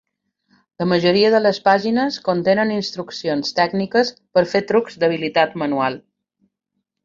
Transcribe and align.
La 0.83 0.87
majoria 0.93 1.29
de 1.35 1.41
les 1.41 1.59
pàgines 1.67 2.17
contenen 2.31 2.73
instruccions 2.77 3.53
tècniques 3.61 4.13
per 4.39 4.47
fer 4.55 4.65
trucs 4.75 5.01
d'habilitat 5.05 5.57
manual. 5.65 6.03